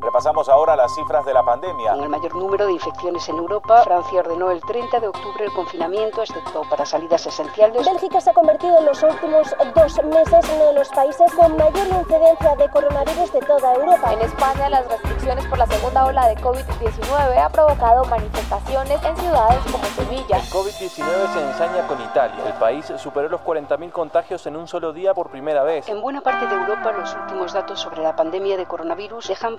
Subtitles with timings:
[0.00, 1.92] Repasamos ahora las cifras de la pandemia.
[1.92, 5.52] Con el mayor número de infecciones en Europa, Francia ordenó el 30 de octubre el
[5.52, 7.86] confinamiento, excepto para salidas esenciales.
[7.86, 11.56] Bélgica se ha convertido en los últimos dos meses en uno de los países con
[11.56, 14.12] mayor incidencia de coronavirus de toda Europa.
[14.14, 19.60] En España, las restricciones por la segunda ola de COVID-19 ha provocado manifestaciones en ciudades
[19.70, 20.38] como Sevilla.
[20.38, 22.42] El COVID-19 se ensaña con Italia.
[22.46, 25.88] El país superó los 40.000 contagios en un solo día por primera vez.
[25.88, 29.58] En buena parte de Europa, los últimos datos sobre la pandemia de coronavirus dejan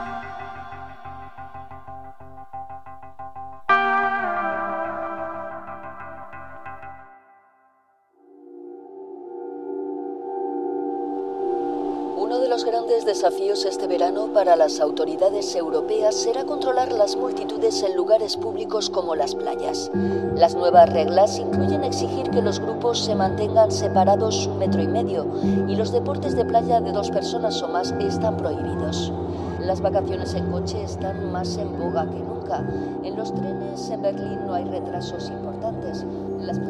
[15.55, 19.91] Europeas será controlar las multitudes en lugares públicos como las playas.
[20.35, 25.25] Las nuevas reglas incluyen exigir que los grupos se mantengan separados un metro y medio
[25.67, 29.11] y los deportes de playa de dos personas o más están prohibidos.
[29.59, 32.63] Las vacaciones en coche están más en boga que nunca.
[33.03, 36.05] En los trenes en Berlín no hay retrasos importantes.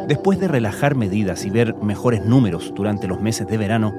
[0.08, 3.94] Después de relajar medidas y ver mejores números durante los meses de verano,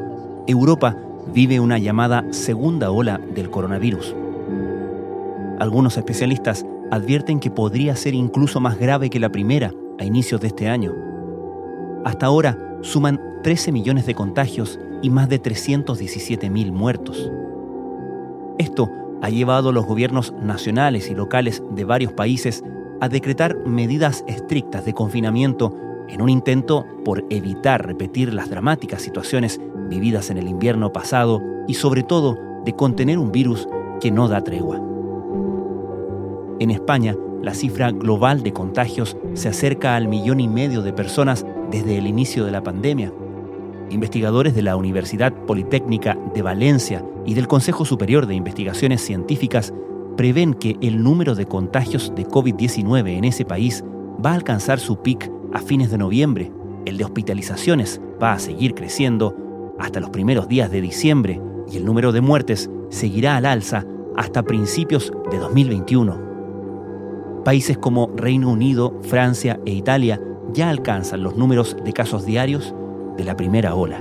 [0.47, 4.17] Europa vive una llamada segunda ola del coronavirus.
[5.62, 10.48] Algunos especialistas advierten que podría ser incluso más grave que la primera a inicios de
[10.48, 10.92] este año.
[12.05, 17.30] Hasta ahora suman 13 millones de contagios y más de 317 mil muertos.
[18.58, 18.90] Esto
[19.22, 22.64] ha llevado a los gobiernos nacionales y locales de varios países
[23.00, 25.77] a decretar medidas estrictas de confinamiento
[26.08, 31.74] en un intento por evitar repetir las dramáticas situaciones vividas en el invierno pasado y
[31.74, 33.68] sobre todo de contener un virus
[34.00, 34.92] que no da tregua.
[36.62, 41.44] En España, la cifra global de contagios se acerca al millón y medio de personas
[41.72, 43.12] desde el inicio de la pandemia.
[43.90, 49.74] Investigadores de la Universidad Politécnica de Valencia y del Consejo Superior de Investigaciones Científicas
[50.17, 53.83] prevén que el número de contagios de COVID-19 en ese país
[54.24, 56.52] va a alcanzar su pic a fines de noviembre.
[56.84, 61.84] El de hospitalizaciones va a seguir creciendo hasta los primeros días de diciembre y el
[61.84, 63.84] número de muertes seguirá al alza
[64.17, 66.32] hasta principios de 2021.
[67.45, 70.20] Países como Reino Unido, Francia e Italia
[70.53, 72.73] ya alcanzan los números de casos diarios
[73.17, 73.98] de la primera ola.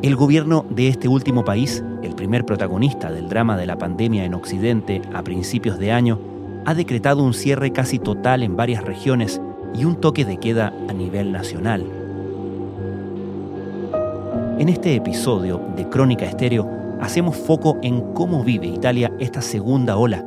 [0.00, 4.32] El gobierno de este último país, el primer protagonista del drama de la pandemia en
[4.32, 6.18] Occidente a principios de año,
[6.64, 9.38] ha decretado un cierre casi total en varias regiones
[9.74, 11.84] y un toque de queda a nivel nacional.
[14.58, 16.66] En este episodio de Crónica Estéreo
[17.00, 20.24] hacemos foco en cómo vive Italia esta segunda ola,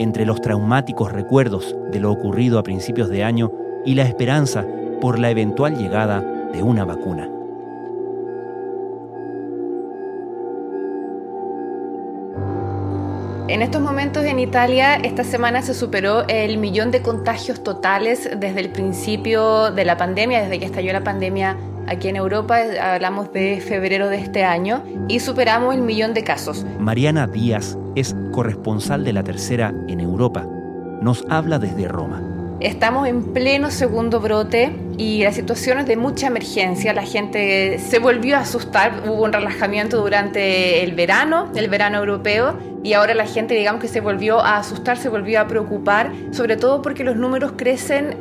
[0.00, 3.52] entre los traumáticos recuerdos de lo ocurrido a principios de año
[3.84, 4.66] y la esperanza
[4.98, 6.22] por la eventual llegada
[6.52, 7.28] de una vacuna.
[13.48, 18.60] En estos momentos en Italia, esta semana se superó el millón de contagios totales desde
[18.60, 21.56] el principio de la pandemia, desde que estalló la pandemia
[21.90, 26.64] aquí en Europa, hablamos de febrero de este año, y superamos el millón de casos.
[26.78, 30.46] Mariana Díaz es corresponsal de la tercera en Europa.
[31.02, 32.22] Nos habla desde Roma.
[32.60, 36.92] Estamos en pleno segundo brote y la situación es de mucha emergencia.
[36.92, 42.54] La gente se volvió a asustar, hubo un relajamiento durante el verano, el verano europeo,
[42.82, 46.56] y ahora la gente, digamos que se volvió a asustar, se volvió a preocupar, sobre
[46.56, 48.16] todo porque los números crecen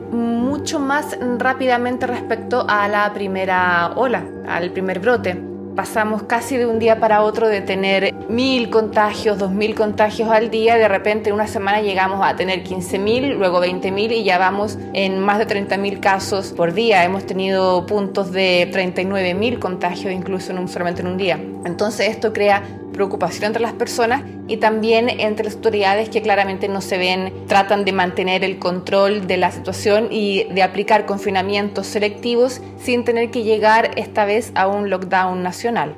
[0.60, 5.42] mucho más rápidamente respecto a la primera ola, al primer brote.
[5.74, 10.52] Pasamos casi de un día para otro de tener mil contagios, dos mil contagios al
[10.52, 14.26] día, de repente en una semana llegamos a tener 15 mil, luego 20 mil y
[14.26, 17.06] ya vamos en más de 30 mil casos por día.
[17.06, 21.40] Hemos tenido puntos de 39 mil contagios incluso en un, solamente en un día.
[21.64, 26.82] Entonces esto crea preocupación entre las personas y también entre las autoridades que claramente no
[26.82, 32.62] se ven, tratan de mantener el control de la situación y de aplicar confinamientos selectivos
[32.78, 35.96] sin tener que llegar esta vez a un lockdown nacional.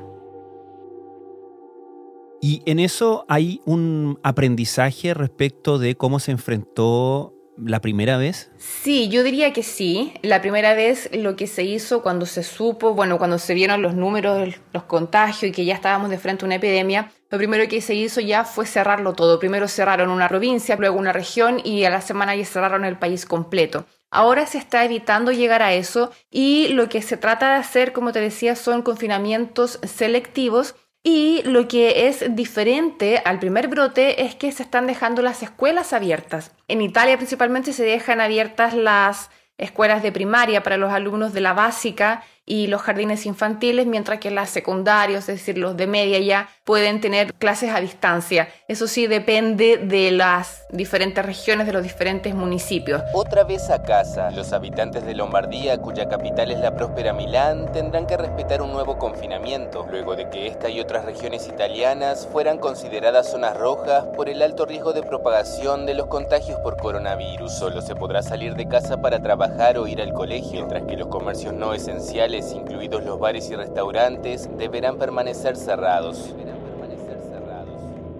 [2.41, 8.51] Y en eso hay un aprendizaje respecto de cómo se enfrentó la primera vez?
[8.57, 10.13] Sí, yo diría que sí.
[10.21, 13.95] La primera vez lo que se hizo cuando se supo, bueno, cuando se vieron los
[13.95, 17.81] números, los contagios y que ya estábamos de frente a una epidemia, lo primero que
[17.81, 19.39] se hizo ya fue cerrarlo todo.
[19.39, 23.25] Primero cerraron una provincia, luego una región y a la semana ya cerraron el país
[23.25, 23.85] completo.
[24.13, 28.11] Ahora se está evitando llegar a eso y lo que se trata de hacer, como
[28.11, 34.51] te decía, son confinamientos selectivos Y lo que es diferente al primer brote es que
[34.51, 36.51] se están dejando las escuelas abiertas.
[36.67, 41.53] En Italia principalmente se dejan abiertas las escuelas de primaria para los alumnos de la
[41.53, 46.49] básica y los jardines infantiles, mientras que las secundarios, es decir, los de media ya,
[46.65, 48.49] pueden tener clases a distancia.
[48.67, 53.03] Eso sí depende de las diferentes regiones, de los diferentes municipios.
[53.13, 58.05] Otra vez a casa, los habitantes de Lombardía, cuya capital es la próspera Milán, tendrán
[58.05, 63.31] que respetar un nuevo confinamiento, luego de que esta y otras regiones italianas fueran consideradas
[63.31, 67.53] zonas rojas por el alto riesgo de propagación de los contagios por coronavirus.
[67.53, 71.07] Solo se podrá salir de casa para trabajar o ir al colegio, mientras que los
[71.07, 76.33] comercios no esenciales incluidos los bares y restaurantes, deberán permanecer cerrados.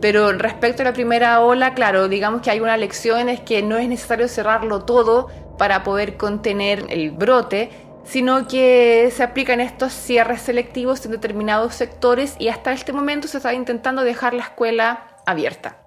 [0.02, 3.78] Pero respecto a la primera ola, claro, digamos que hay una lección es que no
[3.78, 5.28] es necesario cerrarlo todo
[5.60, 7.70] para poder contener el brote,
[8.04, 13.38] sino que se aplican estos cierres selectivos en determinados sectores y hasta este momento se
[13.38, 15.78] está intentando dejar la escuela abierta.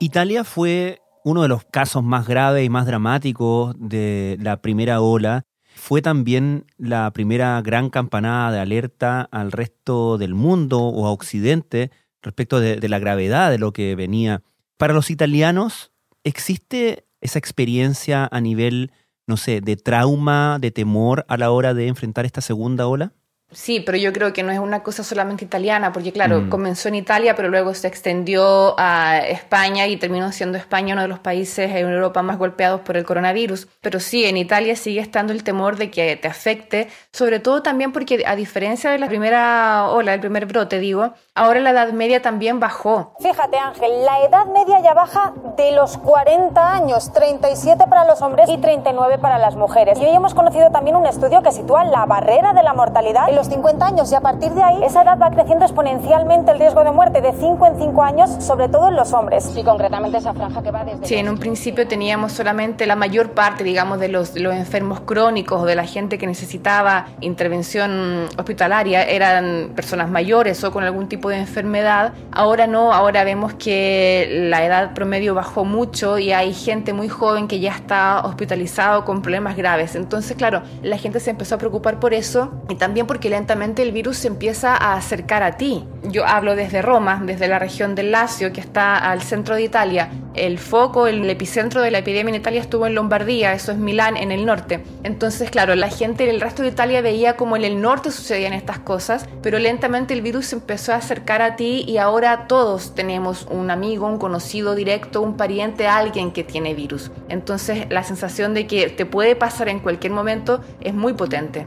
[0.00, 5.44] Italia fue uno de los casos más graves y más dramáticos de la primera ola
[5.74, 11.90] fue también la primera gran campanada de alerta al resto del mundo o a Occidente
[12.22, 14.42] respecto de, la gravedad de lo que venía.
[14.76, 15.92] Para los italianos,
[16.24, 18.92] ¿existe esa experiencia a nivel,
[19.26, 23.12] no sé, de trauma, de temor a la hora de enfrentar esta segunda ola?
[23.52, 26.48] Sí, pero yo creo que no es una cosa solamente italiana, porque claro, mm.
[26.48, 31.08] comenzó en Italia, pero luego se extendió a España y terminó siendo España uno de
[31.08, 33.68] los países en Europa más golpeados por el coronavirus.
[33.80, 37.92] Pero sí, en Italia sigue estando el temor de que te afecte, sobre todo también
[37.92, 42.22] porque a diferencia de la primera ola, el primer brote, digo, ahora la edad media
[42.22, 43.14] también bajó.
[43.20, 48.48] Fíjate Ángel, la edad media ya baja de los 40 años, 37 para los hombres
[48.48, 49.98] y 39 para las mujeres.
[50.00, 53.86] Y hoy hemos conocido también un estudio que sitúa la barrera de la mortalidad 50
[53.86, 57.20] años y a partir de ahí esa edad va creciendo exponencialmente el riesgo de muerte
[57.20, 59.44] de 5 en 5 años, sobre todo en los hombres.
[59.44, 61.06] Sí, concretamente esa franja que va desde...
[61.06, 65.62] Sí, en un principio teníamos solamente la mayor parte, digamos, de los, los enfermos crónicos
[65.62, 71.28] o de la gente que necesitaba intervención hospitalaria eran personas mayores o con algún tipo
[71.28, 72.12] de enfermedad.
[72.30, 77.48] Ahora no, ahora vemos que la edad promedio bajó mucho y hay gente muy joven
[77.48, 79.94] que ya está hospitalizado con problemas graves.
[79.94, 83.92] Entonces, claro, la gente se empezó a preocupar por eso y también porque lentamente el
[83.92, 85.84] virus se empieza a acercar a ti.
[86.04, 90.10] Yo hablo desde Roma, desde la región del Lacio, que está al centro de Italia.
[90.34, 94.16] El foco, el epicentro de la epidemia en Italia estuvo en Lombardía, eso es Milán,
[94.18, 94.84] en el norte.
[95.02, 98.78] Entonces, claro, la gente del resto de Italia veía como en el norte sucedían estas
[98.78, 103.46] cosas, pero lentamente el virus se empezó a acercar a ti y ahora todos tenemos
[103.50, 107.10] un amigo, un conocido directo, un pariente, alguien que tiene virus.
[107.30, 111.66] Entonces, la sensación de que te puede pasar en cualquier momento es muy potente.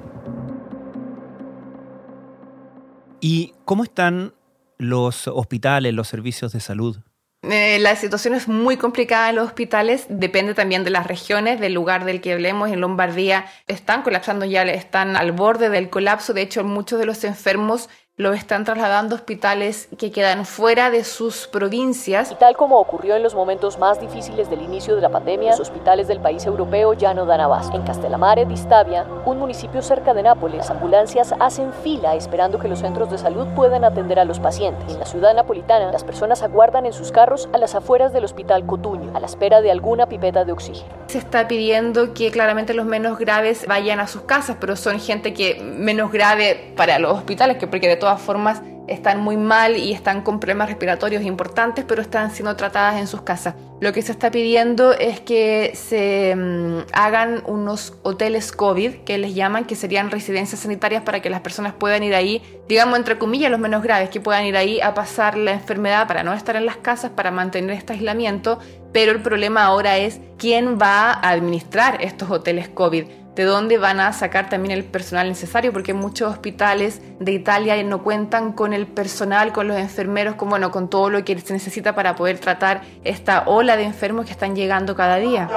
[3.28, 4.36] ¿Y cómo están
[4.78, 7.00] los hospitales, los servicios de salud?
[7.42, 11.74] Eh, la situación es muy complicada en los hospitales, depende también de las regiones, del
[11.74, 12.70] lugar del que hablemos.
[12.70, 16.36] En Lombardía están colapsando ya, están al borde del colapso.
[16.36, 21.04] De hecho, muchos de los enfermos lo están trasladando a hospitales que quedan fuera de
[21.04, 22.32] sus provincias.
[22.32, 25.60] Y tal como ocurrió en los momentos más difíciles del inicio de la pandemia, los
[25.60, 27.76] hospitales del país europeo ya no dan abasto.
[27.76, 32.80] En Castellamare Distavia, un municipio cerca de Nápoles, las ambulancias hacen fila esperando que los
[32.80, 34.94] centros de salud puedan atender a los pacientes.
[34.94, 38.66] En la ciudad napolitana, las personas aguardan en sus carros a las afueras del hospital
[38.66, 40.88] Cotuño, a la espera de alguna pipeta de oxígeno.
[41.08, 45.34] Se está pidiendo que claramente los menos graves vayan a sus casas, pero son gente
[45.34, 49.92] que menos grave para los hospitales, que porque de todas formas están muy mal y
[49.92, 53.56] están con problemas respiratorios importantes, pero están siendo tratadas en sus casas.
[53.80, 59.34] Lo que se está pidiendo es que se mm, hagan unos hoteles COVID, que les
[59.34, 63.50] llaman, que serían residencias sanitarias para que las personas puedan ir ahí, digamos entre comillas,
[63.50, 66.68] los menos graves, que puedan ir ahí a pasar la enfermedad para no estar en
[66.68, 68.60] las casas, para mantener este aislamiento.
[68.94, 74.00] Pero el problema ahora es quién va a administrar estos hoteles COVID de dónde van
[74.00, 78.88] a sacar también el personal necesario, porque muchos hospitales de Italia no cuentan con el
[78.88, 82.82] personal, con los enfermeros, con, bueno, con todo lo que se necesita para poder tratar
[83.04, 85.50] esta ola de enfermos que están llegando cada día.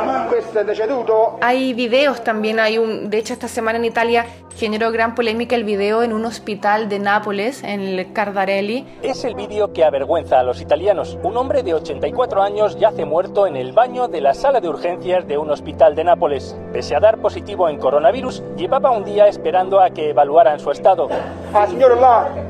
[1.41, 5.63] Hay videos también, hay un, de hecho esta semana en Italia generó gran polémica el
[5.63, 8.85] video en un hospital de Nápoles, en el Cardarelli.
[9.03, 11.17] Es el vídeo que avergüenza a los italianos.
[11.23, 15.29] Un hombre de 84 años yace muerto en el baño de la sala de urgencias
[15.29, 16.57] de un hospital de Nápoles.
[16.73, 21.09] Pese a dar positivo en coronavirus, llevaba un día esperando a que evaluaran su estado.
[21.55, 21.67] Ah,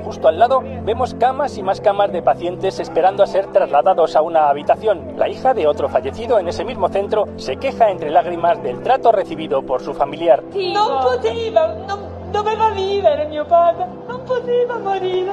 [0.04, 4.22] Justo al lado vemos camas y más camas de pacientes esperando a ser trasladados a
[4.22, 5.14] una habitación.
[5.16, 9.12] La hija de otro fallecido en ese mismo centro se queja entre lágrimas del trato
[9.12, 10.42] recibido por su familiar.
[10.54, 11.98] No podía, no
[12.32, 15.32] doveva vivere mio padre, non poteva morire.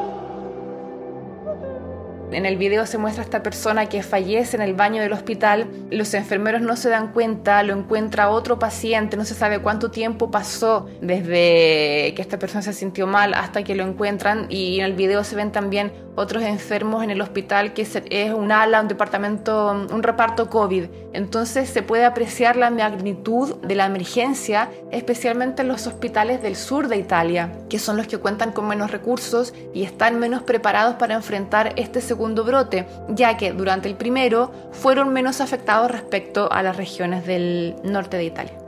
[2.35, 5.67] En el video se muestra a esta persona que fallece en el baño del hospital.
[5.89, 10.29] Los enfermeros no se dan cuenta, lo encuentra otro paciente, no se sabe cuánto tiempo
[10.31, 14.47] pasó desde que esta persona se sintió mal hasta que lo encuentran.
[14.49, 18.51] Y en el video se ven también otros enfermos en el hospital que es un
[18.51, 20.85] ala, un departamento, un reparto COVID.
[21.13, 26.87] Entonces se puede apreciar la magnitud de la emergencia, especialmente en los hospitales del sur
[26.87, 31.15] de Italia, que son los que cuentan con menos recursos y están menos preparados para
[31.15, 36.77] enfrentar este segundo brote, ya que durante el primero fueron menos afectados respecto a las
[36.77, 38.64] regiones del norte de Italia.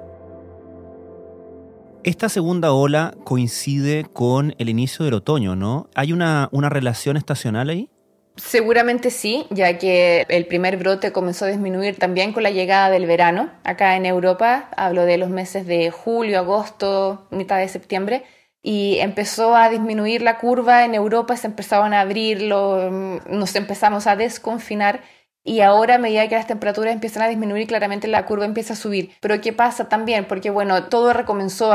[2.04, 5.90] Esta segunda ola coincide con el inicio del otoño, ¿no?
[5.94, 7.90] ¿Hay una, una relación estacional ahí?
[8.38, 13.08] Seguramente sí, ya que el primer brote comenzó a disminuir también con la llegada del
[13.08, 13.50] verano.
[13.64, 18.24] Acá en Europa, hablo de los meses de julio, agosto, mitad de septiembre,
[18.62, 24.16] y empezó a disminuir la curva en Europa, se empezaban a abrir, nos empezamos a
[24.16, 25.02] desconfinar
[25.48, 28.76] y ahora a medida que las temperaturas empiezan a disminuir, claramente la curva empieza a
[28.76, 29.12] subir.
[29.22, 30.26] Pero ¿qué pasa también?
[30.26, 31.74] Porque bueno, todo recomenzó,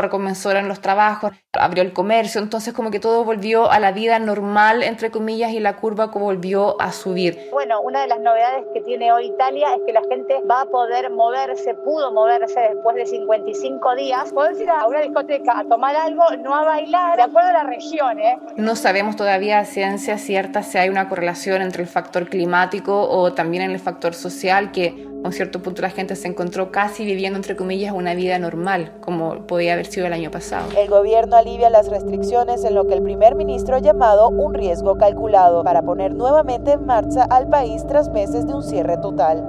[0.53, 4.83] en los trabajos, abrió el comercio, entonces como que todo volvió a la vida normal,
[4.83, 7.49] entre comillas, y la curva volvió a subir.
[7.51, 10.65] Bueno, una de las novedades que tiene hoy Italia es que la gente va a
[10.67, 14.33] poder moverse, pudo moverse después de 55 días.
[14.35, 17.65] Puedes ir a una discoteca a tomar algo, no a bailar, de acuerdo a la
[17.65, 18.19] región.
[18.19, 18.39] ¿eh?
[18.57, 23.33] No sabemos todavía a ciencia cierta si hay una correlación entre el factor climático o
[23.33, 27.05] también en el factor social que a un cierto punto la gente se encontró casi
[27.05, 30.69] viviendo, entre comillas, una vida normal, como podía haber sido el año pasado.
[30.77, 34.99] El gobierno alivia las restricciones en lo que el primer ministro ha llamado un riesgo
[34.99, 39.45] calculado para poner nuevamente en marcha al país tras meses de un cierre total.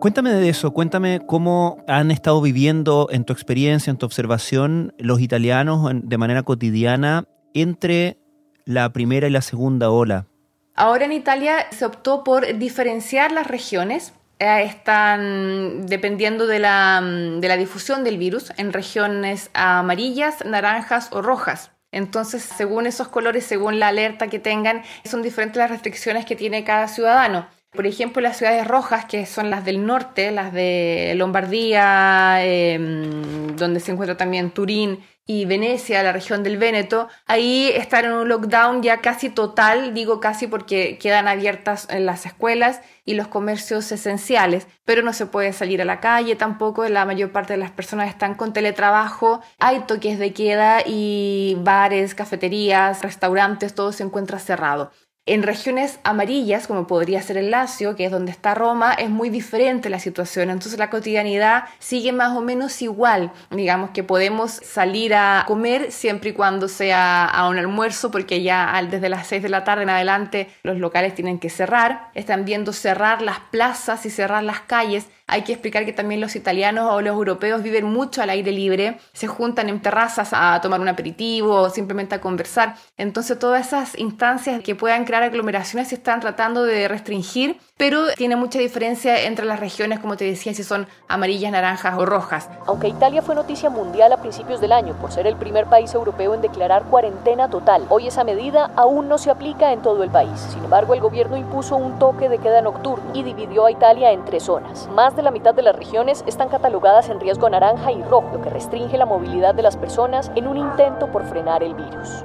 [0.00, 5.20] Cuéntame de eso, cuéntame cómo han estado viviendo en tu experiencia, en tu observación, los
[5.20, 7.24] italianos de manera cotidiana
[7.54, 8.18] entre
[8.66, 10.26] la primera y la segunda ola
[10.74, 14.12] Ahora en Italia se optó por diferenciar las regiones.
[14.40, 21.08] Eh, están dependiendo de la, mm, de la difusión del virus en regiones amarillas, naranjas
[21.12, 21.70] o rojas.
[21.92, 26.64] Entonces, según esos colores, según la alerta que tengan, son diferentes las restricciones que tiene
[26.64, 27.46] cada ciudadano.
[27.70, 33.78] Por ejemplo, las ciudades rojas, que son las del norte, las de Lombardía, em, donde
[33.78, 38.82] se encuentra también Turín y Venecia, la región del Véneto, ahí están en un lockdown
[38.82, 45.02] ya casi total, digo casi porque quedan abiertas las escuelas y los comercios esenciales, pero
[45.02, 48.34] no se puede salir a la calle tampoco, la mayor parte de las personas están
[48.34, 54.90] con teletrabajo, hay toques de queda y bares, cafeterías, restaurantes, todo se encuentra cerrado.
[55.26, 59.30] En regiones amarillas, como podría ser el Lacio, que es donde está Roma, es muy
[59.30, 60.50] diferente la situación.
[60.50, 63.32] Entonces la cotidianidad sigue más o menos igual.
[63.50, 68.78] Digamos que podemos salir a comer siempre y cuando sea a un almuerzo, porque ya
[68.90, 72.10] desde las 6 de la tarde en adelante los locales tienen que cerrar.
[72.12, 76.36] Están viendo cerrar las plazas y cerrar las calles hay que explicar que también los
[76.36, 80.80] italianos o los europeos viven mucho al aire libre, se juntan en terrazas a tomar
[80.80, 82.76] un aperitivo o simplemente a conversar.
[82.96, 88.36] Entonces todas esas instancias que puedan crear aglomeraciones se están tratando de restringir pero tiene
[88.36, 92.48] mucha diferencia entre las regiones, como te decía, si son amarillas, naranjas o rojas.
[92.66, 96.34] Aunque Italia fue noticia mundial a principios del año por ser el primer país europeo
[96.34, 100.38] en declarar cuarentena total, hoy esa medida aún no se aplica en todo el país.
[100.52, 104.24] Sin embargo, el gobierno impuso un toque de queda nocturno y dividió a Italia en
[104.24, 104.88] tres zonas.
[104.94, 108.42] Más de la mitad de las regiones están catalogadas en riesgo naranja y rojo, lo
[108.42, 112.24] que restringe la movilidad de las personas en un intento por frenar el virus.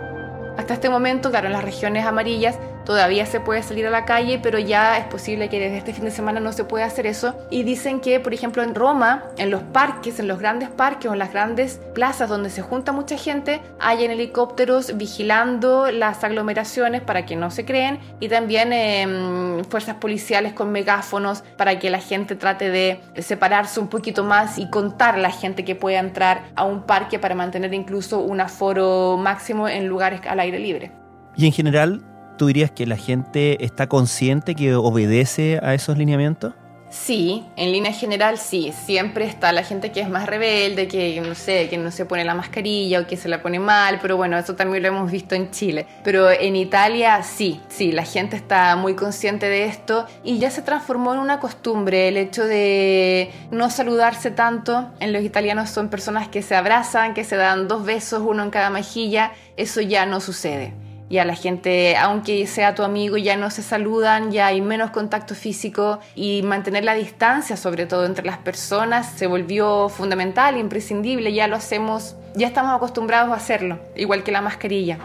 [0.58, 4.58] Hasta este momento, claro, las regiones amarillas todavía se puede salir a la calle, pero
[4.58, 7.36] ya es posible que desde este fin de semana no se pueda hacer eso.
[7.52, 11.14] Y dicen que, por ejemplo, en Roma, en los parques, en los grandes parques o
[11.14, 17.28] en las grandes plazas donde se junta mucha gente, hay helicópteros vigilando las aglomeraciones para
[17.28, 22.36] que no se creen y también em, fuerzas policiales con megáfonos para que la gente
[22.36, 26.64] trate de separarse un poquito más y contar a la gente que pueda entrar a
[26.64, 30.92] un parque para mantener incluso un aforo máximo en lugares al aire libre.
[31.36, 32.02] Y en general,
[32.40, 36.54] ¿tú dirías que la gente está consciente que obedece a esos lineamientos?
[36.90, 41.36] Sí, en línea general sí, siempre está la gente que es más rebelde, que no
[41.36, 44.38] sé, que no se pone la mascarilla o que se la pone mal, pero bueno,
[44.40, 45.86] eso también lo hemos visto en Chile.
[46.04, 50.64] Pero en Italia sí, sí, la gente está muy consciente de esto y ya se
[50.64, 54.90] transformó en una costumbre el hecho de no saludarse tanto.
[55.00, 58.50] En los italianos son personas que se abrazan, que se dan dos besos, uno en
[58.50, 60.74] cada mejilla, eso ya no sucede.
[61.10, 65.34] Ya la gente, aunque sea tu amigo, ya no se saludan, ya hay menos contacto
[65.34, 71.34] físico y mantener la distancia, sobre todo entre las personas, se volvió fundamental, imprescindible.
[71.34, 75.00] Ya lo hacemos, ya estamos acostumbrados a hacerlo, igual que la mascarilla.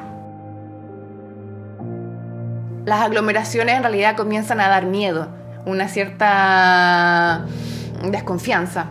[2.84, 5.28] Las aglomeraciones en realidad comienzan a dar miedo,
[5.64, 7.46] una cierta
[8.02, 8.88] desconfianza.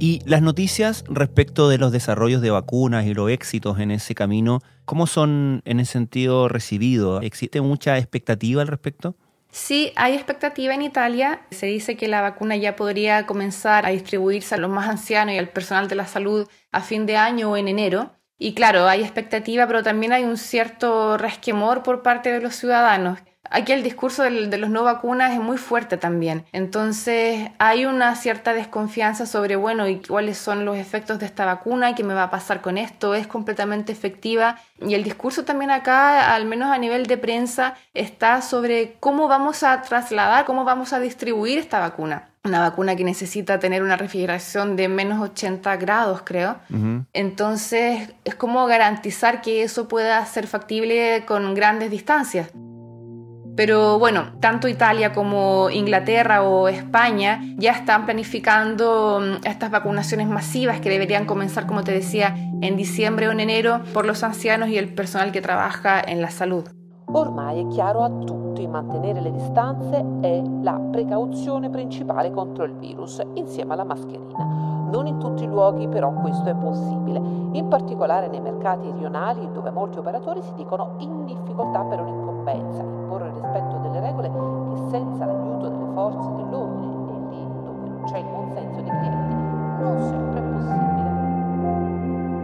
[0.00, 4.60] Y las noticias respecto de los desarrollos de vacunas y los éxitos en ese camino,
[4.84, 7.24] ¿cómo son en ese sentido recibidos?
[7.24, 9.16] ¿Existe mucha expectativa al respecto?
[9.50, 11.40] Sí, hay expectativa en Italia.
[11.50, 15.38] Se dice que la vacuna ya podría comenzar a distribuirse a los más ancianos y
[15.38, 18.12] al personal de la salud a fin de año o en enero.
[18.38, 23.18] Y claro, hay expectativa, pero también hay un cierto resquemor por parte de los ciudadanos.
[23.50, 26.44] Aquí el discurso de los no vacunas es muy fuerte también.
[26.52, 31.94] Entonces hay una cierta desconfianza sobre, bueno, ¿y cuáles son los efectos de esta vacuna?
[31.94, 33.14] ¿Qué me va a pasar con esto?
[33.14, 34.58] ¿Es completamente efectiva?
[34.80, 39.62] Y el discurso también acá, al menos a nivel de prensa, está sobre cómo vamos
[39.62, 44.74] a trasladar, cómo vamos a distribuir esta vacuna una vacuna que necesita tener una refrigeración
[44.74, 46.56] de menos 80 grados, creo.
[47.12, 52.50] Entonces, es como garantizar que eso pueda ser factible con grandes distancias.
[53.58, 60.80] Pero bueno, tanto Italia como Inglaterra o España ya están planificando mm, estas vacunaciones masivas
[60.80, 64.78] que deberían comenzar, como te decía, en diciembre o en enero por los ancianos y
[64.78, 66.70] el personal que trabaja en la salud.
[67.10, 73.20] Ormai è chiaro a tutti mantenere le distanze è la precauzione principale contro il virus,
[73.34, 74.44] insieme alla mascherina.
[74.90, 77.18] Non in tutti i luoghi però questo è possibile,
[77.52, 82.27] in particolare nei mercati rionali dove molti operatori si dicono in difficoltà per un'incombenza,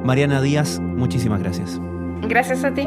[0.05, 1.81] Mariana Díaz, muchísimas gracias.
[2.29, 2.87] Gracias a ti.